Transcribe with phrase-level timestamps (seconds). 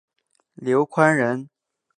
[0.55, 1.47] 刘宽人。